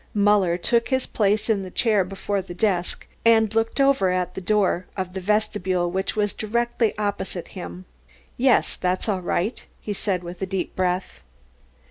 Muller 0.15 0.57
took 0.57 0.87
his 0.89 1.05
place 1.05 1.47
in 1.47 1.61
the 1.61 1.69
chair 1.69 2.03
before 2.03 2.41
the 2.41 2.55
desk 2.55 3.05
and 3.23 3.53
looked 3.53 3.79
over 3.79 4.09
at 4.09 4.33
the 4.33 4.41
door 4.41 4.87
of 4.97 5.13
the 5.13 5.21
vestibule, 5.21 5.91
which 5.91 6.15
was 6.15 6.33
directly 6.33 6.97
opposite 6.97 7.49
him. 7.49 7.85
"Yes, 8.35 8.75
that's 8.75 9.07
all 9.07 9.21
right," 9.21 9.63
he 9.79 9.93
said 9.93 10.23
with 10.23 10.41
a 10.41 10.47
deep 10.47 10.75
breath. 10.75 11.21